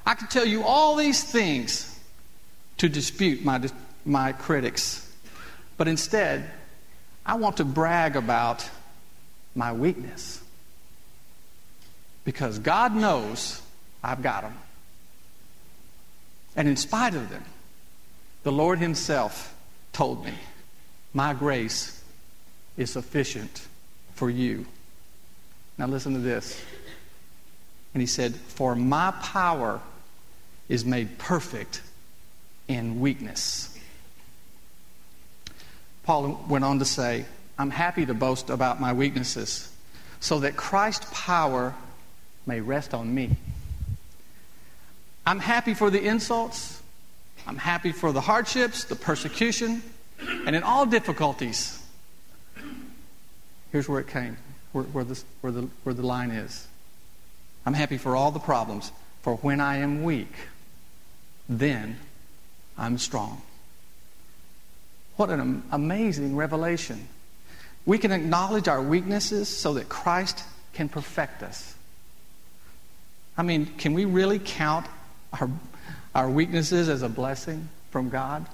I 0.06 0.14
could 0.14 0.30
tell 0.30 0.44
you 0.44 0.62
all 0.62 0.94
these 0.96 1.24
things 1.24 1.98
to 2.76 2.88
dispute 2.88 3.42
my, 3.42 3.60
my 4.04 4.32
critics. 4.32 5.10
But 5.78 5.88
instead, 5.88 6.50
I 7.24 7.36
want 7.36 7.56
to 7.56 7.64
brag 7.64 8.14
about 8.14 8.68
my 9.54 9.72
weakness. 9.72 10.42
Because 12.24 12.58
God 12.58 12.94
knows 12.94 13.62
I've 14.04 14.22
got 14.22 14.42
them. 14.42 14.56
And 16.54 16.68
in 16.68 16.76
spite 16.76 17.14
of 17.14 17.30
them, 17.30 17.44
the 18.42 18.52
Lord 18.52 18.78
Himself 18.78 19.54
told 19.92 20.24
me, 20.24 20.34
My 21.18 21.34
grace 21.34 22.00
is 22.76 22.92
sufficient 22.92 23.66
for 24.14 24.30
you. 24.30 24.66
Now 25.76 25.88
listen 25.88 26.12
to 26.12 26.20
this. 26.20 26.62
And 27.92 28.00
He 28.00 28.06
said, 28.06 28.36
For 28.36 28.76
my 28.76 29.10
power 29.20 29.80
is 30.68 30.84
made 30.84 31.18
perfect 31.18 31.82
in 32.68 33.00
weakness. 33.00 33.76
Paul 36.04 36.40
went 36.48 36.64
on 36.64 36.78
to 36.78 36.84
say, 36.84 37.24
I'm 37.58 37.70
happy 37.70 38.06
to 38.06 38.14
boast 38.14 38.48
about 38.48 38.80
my 38.80 38.92
weaknesses 38.92 39.72
so 40.20 40.38
that 40.38 40.54
Christ's 40.54 41.08
power 41.12 41.74
may 42.46 42.60
rest 42.60 42.94
on 42.94 43.12
me. 43.12 43.34
I'm 45.26 45.40
happy 45.40 45.74
for 45.74 45.90
the 45.90 46.00
insults. 46.00 46.80
I'm 47.44 47.56
happy 47.56 47.90
for 47.90 48.12
the 48.12 48.20
hardships, 48.20 48.84
the 48.84 48.94
persecution, 48.94 49.82
and 50.20 50.56
in 50.56 50.62
all 50.62 50.86
difficulties. 50.86 51.80
Here's 53.72 53.88
where 53.88 54.00
it 54.00 54.08
came, 54.08 54.36
where, 54.72 54.84
where, 54.84 55.04
the, 55.04 55.22
where, 55.40 55.52
the, 55.52 55.68
where 55.84 55.94
the 55.94 56.06
line 56.06 56.30
is. 56.30 56.66
I'm 57.66 57.74
happy 57.74 57.98
for 57.98 58.16
all 58.16 58.30
the 58.30 58.38
problems, 58.38 58.92
for 59.22 59.36
when 59.36 59.60
I 59.60 59.78
am 59.78 60.02
weak, 60.02 60.32
then 61.48 61.98
I'm 62.76 62.98
strong. 62.98 63.42
What 65.16 65.30
an 65.30 65.64
amazing 65.72 66.36
revelation. 66.36 67.08
We 67.84 67.98
can 67.98 68.12
acknowledge 68.12 68.68
our 68.68 68.80
weaknesses 68.80 69.48
so 69.48 69.74
that 69.74 69.88
Christ 69.88 70.44
can 70.72 70.88
perfect 70.88 71.42
us. 71.42 71.74
I 73.36 73.42
mean, 73.42 73.66
can 73.78 73.94
we 73.94 74.04
really 74.04 74.38
count 74.38 74.86
our, 75.40 75.50
our 76.14 76.30
weaknesses 76.30 76.88
as 76.88 77.02
a 77.02 77.08
blessing 77.08 77.68
from 77.90 78.08
God? 78.08 78.46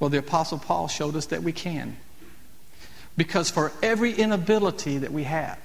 Well, 0.00 0.10
the 0.10 0.18
Apostle 0.18 0.58
Paul 0.58 0.88
showed 0.88 1.16
us 1.16 1.26
that 1.26 1.42
we 1.42 1.52
can. 1.52 1.96
Because 3.16 3.50
for 3.50 3.72
every 3.82 4.12
inability 4.12 4.98
that 4.98 5.12
we 5.12 5.24
have, 5.24 5.58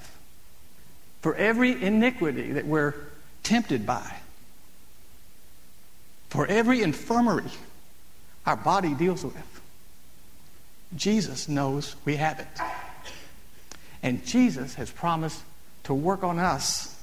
for 1.22 1.36
every 1.36 1.84
iniquity 1.84 2.54
that 2.54 2.66
we're 2.66 2.96
tempted 3.44 3.86
by, 3.86 4.16
for 6.30 6.48
every 6.48 6.82
infirmary 6.82 7.52
our 8.46 8.56
body 8.56 8.96
deals 8.96 9.24
with, 9.24 9.62
Jesus 10.96 11.48
knows 11.48 11.96
we 12.06 12.16
have 12.16 12.40
it. 12.40 12.48
And 14.02 14.26
Jesus 14.26 14.74
has 14.76 14.90
promised 14.90 15.42
to 15.84 15.94
work 15.94 16.24
on 16.24 16.40
us 16.40 17.00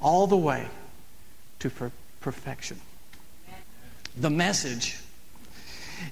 all 0.00 0.26
the 0.26 0.36
way 0.36 0.66
to 1.60 1.70
perfection. 2.20 2.80
The 4.16 4.30
message 4.30 4.98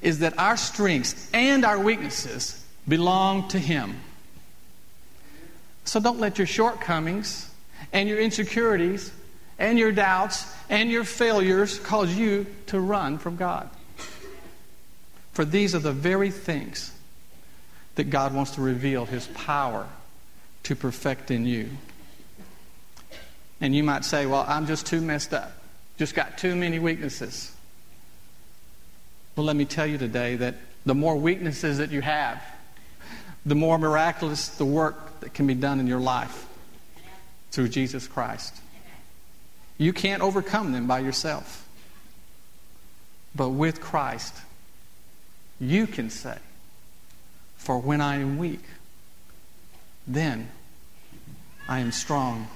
is 0.03 0.21
that 0.21 0.39
our 0.39 0.57
strengths 0.57 1.31
and 1.33 1.65
our 1.65 1.79
weaknesses 1.79 2.65
belong 2.89 3.49
to 3.49 3.59
Him. 3.59 3.97
So 5.85 6.01
don't 6.01 6.21
let 6.21 6.39
your 6.39 6.47
shortcomings 6.47 7.51
and 7.93 8.09
your 8.09 8.19
insecurities 8.19 9.13
and 9.59 9.79
your 9.79 9.93
doubts 9.93 10.47
and 10.69 10.91
your 10.91 11.05
failures 11.05 11.79
cause 11.79 12.15
you 12.15 12.47
to 12.67 12.81
run 12.81 13.19
from 13.19 13.37
God. 13.37 13.69
For 15.33 15.45
these 15.45 15.75
are 15.75 15.81
the 15.81 15.93
very 15.93 16.31
things 16.31 16.93
that 17.95 18.05
God 18.05 18.35
wants 18.35 18.53
to 18.53 18.61
reveal 18.61 19.07
His 19.07 19.27
power 19.29 19.87
to 20.65 20.77
perfect 20.77 21.31
in 21.31 21.47
you. 21.47 21.71
And 23.61 23.75
you 23.75 23.85
might 23.85 24.05
say, 24.05 24.27
well, 24.27 24.45
I'm 24.49 24.67
just 24.67 24.87
too 24.87 25.01
messed 25.01 25.35
up. 25.35 25.53
Just 25.99 26.15
got 26.15 26.39
too 26.39 26.57
many 26.57 26.79
weaknesses. 26.79 27.55
Well, 29.41 29.47
let 29.47 29.57
me 29.57 29.65
tell 29.65 29.87
you 29.87 29.97
today 29.97 30.37
that 30.37 30.57
the 30.85 30.95
more 30.95 31.17
weaknesses 31.17 31.79
that 31.79 31.91
you 31.91 32.03
have, 32.03 32.43
the 33.47 33.55
more 33.55 33.79
miraculous 33.79 34.49
the 34.49 34.67
work 34.67 35.21
that 35.21 35.33
can 35.33 35.47
be 35.47 35.55
done 35.55 35.81
in 35.81 35.87
your 35.87 35.99
life 35.99 36.47
through 37.51 37.71
Jesus 37.71 38.07
Christ. 38.07 38.55
You 39.79 39.95
can't 39.95 40.21
overcome 40.21 40.73
them 40.73 40.87
by 40.87 40.99
yourself. 40.99 41.67
But 43.35 43.49
with 43.49 43.81
Christ, 43.81 44.35
you 45.59 45.87
can 45.87 46.11
say, 46.11 46.37
For 47.57 47.79
when 47.79 48.03
I 48.03 48.17
am 48.17 48.37
weak, 48.37 48.65
then 50.07 50.51
I 51.67 51.79
am 51.79 51.93
strong. 51.93 52.47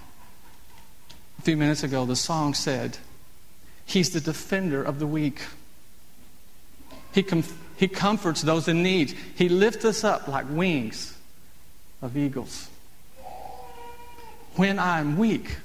A 1.38 1.42
few 1.42 1.56
minutes 1.56 1.82
ago, 1.82 2.04
the 2.04 2.14
song 2.14 2.52
said, 2.52 2.98
He's 3.86 4.10
the 4.10 4.20
defender 4.20 4.82
of 4.82 4.98
the 4.98 5.06
weak. 5.06 5.40
He, 7.14 7.22
com- 7.22 7.44
he 7.76 7.86
comforts 7.86 8.42
those 8.42 8.66
in 8.66 8.82
need. 8.82 9.12
He 9.36 9.48
lifts 9.48 9.84
us 9.84 10.02
up 10.02 10.26
like 10.26 10.46
wings 10.50 11.16
of 12.02 12.16
eagles. 12.16 12.68
When 14.56 14.78
I'm 14.78 15.16
weak, 15.16 15.56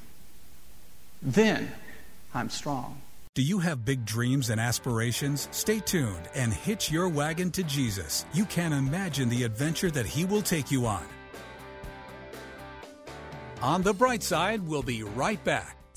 then 1.22 1.72
I'm 2.34 2.50
strong. 2.50 3.02
Do 3.34 3.42
you 3.42 3.60
have 3.60 3.86
big 3.86 4.06
dreams 4.06 4.50
and 4.50 4.60
aspirations? 4.62 5.48
Stay 5.52 5.80
tuned 5.80 6.30
and 6.36 6.54
hitch 6.54 6.92
your 6.92 7.08
wagon 7.08 7.52
to 7.52 7.64
Jesus. 7.64 8.26
You 8.34 8.46
can't 8.46 8.74
imagine 8.74 9.30
the 9.30 9.44
adventure 9.44 9.90
that 9.92 10.06
He 10.06 10.26
will 10.26 10.42
take 10.42 10.72
you 10.72 10.86
on. 10.86 11.06
On 13.62 13.82
the 13.82 13.94
bright 13.94 14.24
side, 14.24 14.66
we'll 14.68 14.84
be 14.84 15.04
right 15.04 15.44
back. 15.44 15.79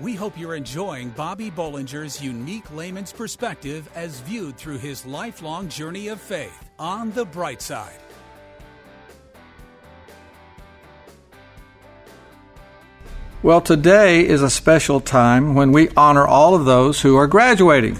We 0.00 0.14
hope 0.14 0.38
you're 0.38 0.54
enjoying 0.54 1.10
Bobby 1.10 1.50
Bollinger's 1.50 2.22
unique 2.22 2.72
layman's 2.72 3.12
perspective 3.12 3.90
as 3.96 4.20
viewed 4.20 4.56
through 4.56 4.78
his 4.78 5.04
lifelong 5.04 5.68
journey 5.68 6.06
of 6.06 6.20
faith 6.20 6.70
on 6.78 7.10
the 7.10 7.24
bright 7.24 7.60
side. 7.60 7.98
Well, 13.42 13.60
today 13.60 14.24
is 14.24 14.40
a 14.40 14.50
special 14.50 15.00
time 15.00 15.56
when 15.56 15.72
we 15.72 15.88
honor 15.96 16.26
all 16.26 16.54
of 16.54 16.64
those 16.64 17.00
who 17.00 17.16
are 17.16 17.26
graduating. 17.26 17.98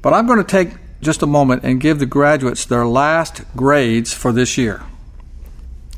But 0.00 0.14
I'm 0.14 0.26
going 0.26 0.38
to 0.38 0.44
take 0.44 0.70
just 1.02 1.22
a 1.22 1.26
moment 1.26 1.62
and 1.62 1.78
give 1.78 1.98
the 1.98 2.06
graduates 2.06 2.64
their 2.64 2.86
last 2.86 3.42
grades 3.54 4.14
for 4.14 4.32
this 4.32 4.56
year. 4.56 4.82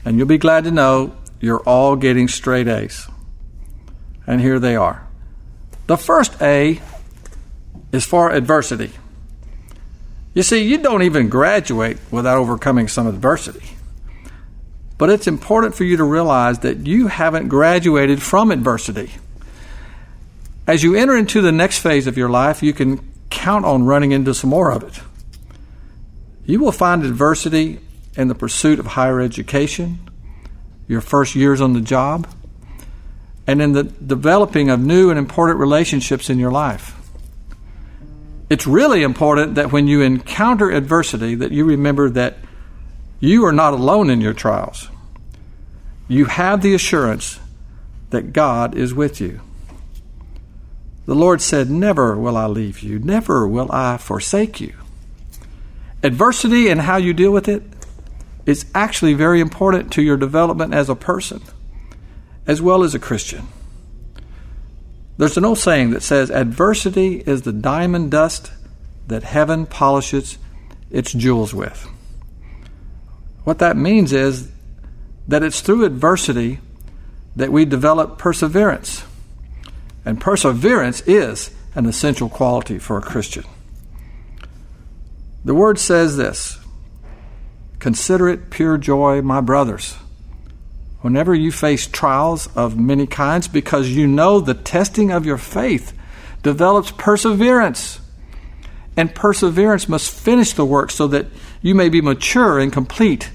And 0.05 0.19
you'll 0.19 0.27
be 0.27 0.39
glad 0.39 0.65
to 0.65 0.73
know 0.73 1.15
you're 1.41 1.61
all 1.61 1.95
getting 1.95 2.27
straight 2.27 2.67
A's. 2.67 3.09
And 4.27 4.41
here 4.41 4.59
they 4.59 4.77
are. 4.77 5.07
The 5.87 5.97
first 5.97 6.41
A 6.41 6.81
is 7.91 8.05
for 8.05 8.31
adversity. 8.31 8.93
You 10.35 10.43
see, 10.43 10.63
you 10.63 10.79
don't 10.79 11.03
even 11.03 11.29
graduate 11.29 11.99
without 12.11 12.39
overcoming 12.39 12.89
some 12.89 13.07
adversity. 13.07 13.77
But 14.97 15.11
it's 15.11 15.27
important 15.27 15.75
for 15.75 15.85
you 15.85 15.97
to 15.97 16.05
realize 16.05 16.61
that 16.61 16.87
you 16.87 17.09
haven't 17.09 17.49
graduated 17.49 18.23
from 18.23 18.51
adversity. 18.51 19.11
As 20.67 20.83
you 20.83 20.95
enter 20.95 21.17
into 21.17 21.41
the 21.41 21.53
next 21.53 21.79
phase 21.81 22.07
of 22.07 22.17
your 22.17 22.31
life, 22.31 22.63
you 22.63 22.73
can 22.73 23.01
count 23.29 23.65
on 23.65 23.85
running 23.85 24.13
into 24.13 24.33
some 24.33 24.51
more 24.51 24.71
of 24.71 24.85
it. 24.85 25.01
You 26.47 26.61
will 26.61 26.73
find 26.73 27.05
adversity 27.05 27.81
in 28.17 28.29
the 28.29 28.35
pursuit 28.35 28.79
of 28.79 28.87
higher 28.87 29.21
education, 29.21 29.99
your 30.87 31.01
first 31.01 31.35
years 31.35 31.61
on 31.61 31.73
the 31.73 31.81
job, 31.81 32.29
and 33.47 33.61
in 33.61 33.73
the 33.73 33.85
developing 33.85 34.71
of 34.71 34.81
new 34.81 35.11
and 35.11 35.19
important 35.19 35.59
relationships 35.59 36.31
in 36.31 36.39
your 36.39 36.53
life. 36.53 36.95
It's 38.49 38.67
really 38.67 39.03
important 39.03 39.55
that 39.55 39.73
when 39.73 39.89
you 39.89 40.03
encounter 40.03 40.71
adversity 40.71 41.35
that 41.37 41.53
you 41.53 41.65
remember 41.65 42.11
that 42.11 42.37
you 43.23 43.45
are 43.45 43.53
not 43.53 43.73
alone 43.73 44.11
in 44.11 44.21
your 44.21 44.35
trials. 44.35 44.89
You 46.09 46.25
have 46.25 46.61
the 46.61 46.75
assurance 46.75 47.39
that 48.11 48.33
God 48.33 48.77
is 48.77 48.93
with 48.93 49.21
you. 49.21 49.41
The 51.07 51.15
Lord 51.15 51.41
said, 51.41 51.71
Never 51.71 52.19
will 52.19 52.37
I 52.37 52.47
leave 52.47 52.81
you, 52.81 52.99
never 52.99 53.47
will 53.47 53.71
I 53.71 53.97
forsake 53.97 54.61
you. 54.61 54.75
Adversity 56.03 56.69
and 56.69 56.81
how 56.81 56.97
you 56.97 57.15
deal 57.15 57.31
with 57.31 57.49
it 57.49 57.63
is 58.45 58.67
actually 58.75 59.15
very 59.15 59.41
important 59.41 59.93
to 59.93 60.03
your 60.03 60.17
development 60.17 60.75
as 60.75 60.89
a 60.89 60.97
person, 60.97 61.41
as 62.47 62.61
well 62.61 62.83
as 62.83 62.95
a 62.95 62.99
Christian. 62.99 63.47
There's 65.19 65.37
an 65.37 65.45
old 65.45 65.59
saying 65.59 65.91
that 65.91 66.03
says, 66.03 66.31
Adversity 66.31 67.23
is 67.27 67.43
the 67.43 67.53
diamond 67.53 68.11
dust 68.11 68.53
that 69.07 69.23
heaven 69.23 69.67
polishes 69.67 70.39
its 70.91 71.13
jewels 71.13 71.55
with. 71.55 71.89
What 73.45 73.59
that 73.59 73.77
means 73.77 74.13
is 74.13 74.51
that 75.29 75.43
it's 75.43 75.61
through 75.61 75.85
adversity 75.85 76.61
that 77.37 77.53
we 77.53 77.65
develop 77.65 78.19
perseverance. 78.19 79.05
And 80.05 80.21
perseverance 80.21 81.01
is 81.03 81.51
an 81.75 81.87
essential 81.87 82.29
quality 82.29 82.79
for 82.79 82.99
a 82.99 83.03
Christian. 83.03 83.45
The 85.45 85.55
word 85.55 85.79
says 85.79 86.17
this 86.17 86.59
Consider 87.79 88.29
it 88.29 88.51
pure 88.51 88.79
joy, 88.79 89.23
my 89.23 89.41
brothers, 89.41 89.97
whenever 91.03 91.35
you 91.35 91.53
face 91.53 91.87
trials 91.87 92.49
of 92.57 92.79
many 92.79 93.07
kinds, 93.07 93.49
because 93.49 93.91
you 93.91 94.07
know 94.07 94.41
the 94.41 94.55
testing 94.55 95.11
of 95.11 95.27
your 95.27 95.39
faith 95.39 95.93
develops 96.43 96.91
perseverance. 96.93 98.01
And 98.97 99.15
perseverance 99.15 99.89
must 99.89 100.11
finish 100.11 100.53
the 100.53 100.65
work 100.65 100.91
so 100.91 101.07
that 101.09 101.27
you 101.61 101.75
may 101.75 101.89
be 101.89 102.01
mature 102.01 102.59
and 102.59 102.73
complete 102.73 103.31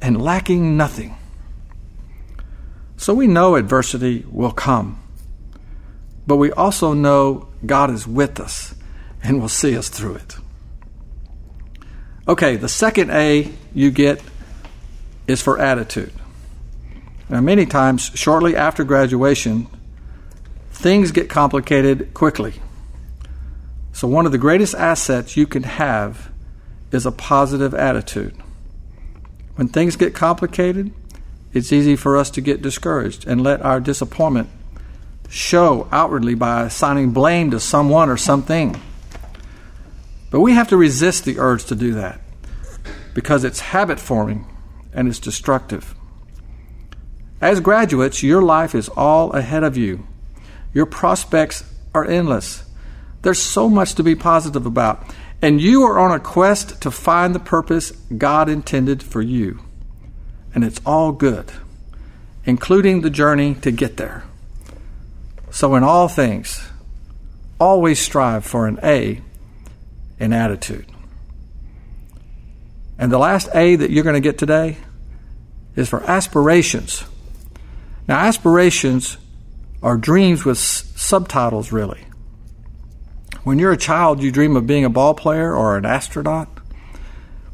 and 0.00 0.20
lacking 0.20 0.76
nothing. 0.76 1.16
So 2.96 3.14
we 3.14 3.26
know 3.26 3.56
adversity 3.56 4.24
will 4.30 4.52
come, 4.52 5.02
but 6.26 6.36
we 6.36 6.52
also 6.52 6.92
know 6.92 7.48
God 7.66 7.90
is 7.90 8.06
with 8.06 8.40
us 8.40 8.74
and 9.22 9.40
will 9.40 9.48
see 9.48 9.76
us 9.76 9.88
through 9.88 10.16
it. 10.16 10.36
Okay, 12.26 12.56
the 12.56 12.68
second 12.68 13.10
A 13.10 13.52
you 13.74 13.90
get 13.90 14.22
is 15.26 15.42
for 15.42 15.58
attitude. 15.58 16.12
Now, 17.32 17.40
many 17.40 17.64
times, 17.64 18.10
shortly 18.14 18.54
after 18.54 18.84
graduation, 18.84 19.66
things 20.70 21.12
get 21.12 21.30
complicated 21.30 22.12
quickly. 22.12 22.60
So, 23.94 24.06
one 24.06 24.26
of 24.26 24.32
the 24.32 24.38
greatest 24.38 24.74
assets 24.74 25.34
you 25.34 25.46
can 25.46 25.62
have 25.62 26.30
is 26.90 27.06
a 27.06 27.10
positive 27.10 27.72
attitude. 27.72 28.36
When 29.54 29.68
things 29.68 29.96
get 29.96 30.14
complicated, 30.14 30.92
it's 31.54 31.72
easy 31.72 31.96
for 31.96 32.18
us 32.18 32.28
to 32.32 32.42
get 32.42 32.60
discouraged 32.60 33.26
and 33.26 33.42
let 33.42 33.62
our 33.62 33.80
disappointment 33.80 34.50
show 35.30 35.88
outwardly 35.90 36.34
by 36.34 36.64
assigning 36.64 37.12
blame 37.12 37.50
to 37.52 37.60
someone 37.60 38.10
or 38.10 38.18
something. 38.18 38.78
But 40.30 40.40
we 40.40 40.52
have 40.52 40.68
to 40.68 40.76
resist 40.76 41.24
the 41.24 41.38
urge 41.38 41.64
to 41.64 41.74
do 41.74 41.94
that 41.94 42.20
because 43.14 43.42
it's 43.42 43.60
habit 43.60 43.98
forming 43.98 44.44
and 44.92 45.08
it's 45.08 45.18
destructive. 45.18 45.94
As 47.42 47.60
graduates, 47.60 48.22
your 48.22 48.40
life 48.40 48.74
is 48.74 48.88
all 48.90 49.32
ahead 49.32 49.64
of 49.64 49.76
you. 49.76 50.06
Your 50.72 50.86
prospects 50.86 51.64
are 51.92 52.06
endless. 52.06 52.64
There's 53.22 53.42
so 53.42 53.68
much 53.68 53.96
to 53.96 54.02
be 54.02 54.14
positive 54.14 54.64
about. 54.64 55.04
And 55.42 55.60
you 55.60 55.82
are 55.82 55.98
on 55.98 56.12
a 56.12 56.20
quest 56.20 56.80
to 56.82 56.90
find 56.90 57.34
the 57.34 57.40
purpose 57.40 57.90
God 58.16 58.48
intended 58.48 59.02
for 59.02 59.20
you. 59.20 59.58
And 60.54 60.62
it's 60.64 60.80
all 60.86 61.12
good. 61.12 61.52
including 62.44 63.02
the 63.02 63.10
journey 63.10 63.54
to 63.54 63.70
get 63.70 63.96
there. 63.96 64.24
So, 65.50 65.74
in 65.74 65.84
all 65.84 66.08
things, 66.08 66.60
always 67.60 67.98
strive 68.00 68.44
for 68.44 68.66
an 68.66 68.78
A 68.82 69.20
in 70.18 70.32
attitude. 70.32 70.86
And 72.98 73.12
the 73.12 73.18
last 73.18 73.48
A 73.54 73.76
that 73.76 73.90
you're 73.90 74.04
going 74.04 74.14
to 74.14 74.20
get 74.20 74.38
today 74.38 74.78
is 75.76 75.88
for 75.88 76.02
aspirations. 76.04 77.04
Now, 78.08 78.18
aspirations 78.18 79.16
are 79.82 79.96
dreams 79.96 80.44
with 80.44 80.58
s- 80.58 80.92
subtitles, 80.96 81.72
really. 81.72 82.00
When 83.44 83.58
you're 83.58 83.72
a 83.72 83.76
child, 83.76 84.22
you 84.22 84.30
dream 84.30 84.56
of 84.56 84.66
being 84.66 84.84
a 84.84 84.90
ball 84.90 85.14
player 85.14 85.54
or 85.54 85.76
an 85.76 85.84
astronaut, 85.84 86.48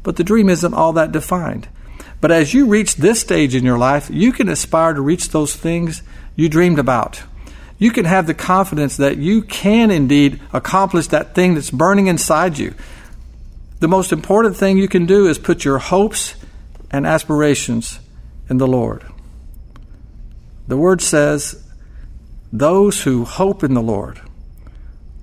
but 0.03 0.15
the 0.15 0.23
dream 0.23 0.49
isn't 0.49 0.73
all 0.73 0.93
that 0.93 1.11
defined. 1.11 1.67
But 2.21 2.31
as 2.31 2.53
you 2.53 2.67
reach 2.67 2.95
this 2.95 3.21
stage 3.21 3.55
in 3.55 3.63
your 3.63 3.77
life, 3.77 4.09
you 4.11 4.31
can 4.31 4.49
aspire 4.49 4.93
to 4.93 5.01
reach 5.01 5.29
those 5.29 5.55
things 5.55 6.03
you 6.35 6.49
dreamed 6.49 6.79
about. 6.79 7.23
You 7.77 7.91
can 7.91 8.05
have 8.05 8.27
the 8.27 8.33
confidence 8.33 8.97
that 8.97 9.17
you 9.17 9.41
can 9.41 9.89
indeed 9.89 10.39
accomplish 10.51 11.07
that 11.07 11.33
thing 11.33 11.55
that's 11.55 11.71
burning 11.71 12.07
inside 12.07 12.57
you. 12.57 12.75
The 13.79 13.87
most 13.87 14.11
important 14.11 14.57
thing 14.57 14.77
you 14.77 14.89
can 14.89 15.05
do 15.05 15.27
is 15.27 15.39
put 15.39 15.63
your 15.63 15.77
hopes 15.77 16.35
and 16.91 17.07
aspirations 17.07 17.99
in 18.49 18.57
the 18.57 18.67
Lord. 18.67 19.05
The 20.69 20.77
Word 20.77 21.01
says, 21.01 21.63
Those 22.53 23.01
who 23.01 23.25
hope 23.25 23.63
in 23.63 23.73
the 23.73 23.81
Lord 23.81 24.21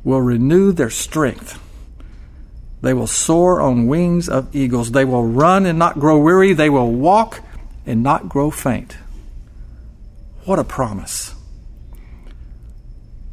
will 0.03 0.21
renew 0.21 0.73
their 0.73 0.91
strength. 0.91 1.63
They 2.83 2.93
will 2.93 3.07
soar 3.07 3.61
on 3.61 3.87
wings 3.87 4.29
of 4.29 4.55
eagles. 4.55 4.91
They 4.91 5.05
will 5.05 5.25
run 5.25 5.65
and 5.65 5.79
not 5.79 6.01
grow 6.01 6.19
weary. 6.19 6.53
They 6.53 6.69
will 6.69 6.91
walk 6.91 7.43
and 7.87 8.03
not 8.03 8.29
grow 8.29 8.51
faint. 8.51 8.97
What 10.47 10.59
a 10.59 10.65
promise. 10.65 11.33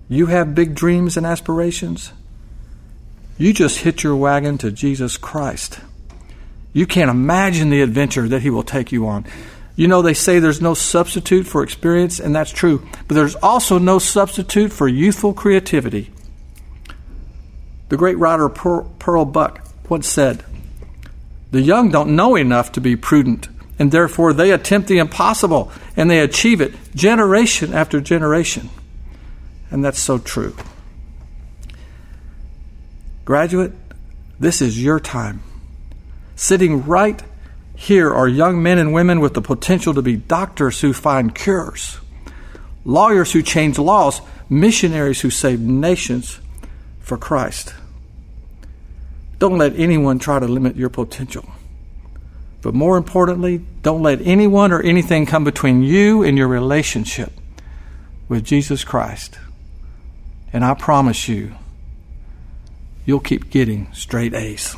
You 0.07 0.27
have 0.27 0.53
big 0.53 0.75
dreams 0.75 1.17
and 1.17 1.25
aspirations. 1.25 2.13
You 3.39 3.53
just 3.53 3.79
hitch 3.79 4.03
your 4.03 4.15
wagon 4.15 4.59
to 4.59 4.71
Jesus 4.71 5.17
Christ. 5.17 5.79
You 6.73 6.85
can't 6.85 7.09
imagine 7.09 7.71
the 7.71 7.81
adventure 7.81 8.27
that 8.29 8.43
He 8.43 8.51
will 8.51 8.61
take 8.61 8.91
you 8.91 9.07
on. 9.07 9.25
You 9.75 9.87
know, 9.87 10.01
they 10.01 10.13
say 10.13 10.39
there's 10.39 10.61
no 10.61 10.75
substitute 10.75 11.47
for 11.47 11.63
experience, 11.63 12.19
and 12.19 12.35
that's 12.35 12.51
true, 12.51 12.87
but 13.07 13.15
there's 13.15 13.35
also 13.35 13.79
no 13.79 13.97
substitute 13.97 14.71
for 14.71 14.87
youthful 14.87 15.33
creativity. 15.33 16.11
The 17.89 17.97
great 17.97 18.17
writer 18.17 18.49
Pearl 18.49 19.25
Buck 19.25 19.67
once 19.89 20.07
said, 20.07 20.43
The 21.51 21.61
young 21.61 21.89
don't 21.89 22.15
know 22.15 22.35
enough 22.35 22.71
to 22.73 22.81
be 22.81 22.95
prudent, 22.95 23.49
and 23.79 23.91
therefore 23.91 24.33
they 24.33 24.51
attempt 24.51 24.87
the 24.87 24.99
impossible, 24.99 25.71
and 25.97 26.09
they 26.09 26.19
achieve 26.19 26.61
it 26.61 26.73
generation 26.93 27.73
after 27.73 27.99
generation. 27.99 28.69
And 29.71 29.83
that's 29.83 29.99
so 29.99 30.19
true. 30.19 30.55
Graduate, 33.25 33.71
this 34.39 34.61
is 34.61 34.83
your 34.83 34.99
time. 34.99 35.41
Sitting 36.35 36.85
right 36.85 37.23
here 37.83 38.13
are 38.13 38.29
young 38.29 38.63
men 38.63 38.77
and 38.77 38.93
women 38.93 39.19
with 39.19 39.33
the 39.33 39.41
potential 39.41 39.93
to 39.93 40.01
be 40.01 40.15
doctors 40.15 40.79
who 40.79 40.93
find 40.93 41.35
cures, 41.35 41.99
lawyers 42.85 43.33
who 43.33 43.41
change 43.41 43.77
laws, 43.77 44.21
missionaries 44.49 45.19
who 45.19 45.29
save 45.29 45.59
nations 45.59 46.39
for 47.01 47.17
Christ. 47.17 47.73
Don't 49.37 49.57
let 49.57 49.77
anyone 49.77 50.17
try 50.17 50.39
to 50.39 50.47
limit 50.47 50.77
your 50.77 50.89
potential. 50.89 51.45
But 52.61 52.73
more 52.73 52.95
importantly, 52.95 53.65
don't 53.81 54.01
let 54.01 54.21
anyone 54.21 54.71
or 54.71 54.81
anything 54.81 55.25
come 55.25 55.43
between 55.43 55.83
you 55.83 56.23
and 56.23 56.37
your 56.37 56.47
relationship 56.47 57.33
with 58.29 58.45
Jesus 58.45 58.85
Christ. 58.85 59.37
And 60.53 60.63
I 60.63 60.73
promise 60.73 61.27
you, 61.27 61.53
you'll 63.05 63.19
keep 63.19 63.49
getting 63.49 63.91
straight 63.91 64.33
A's. 64.33 64.77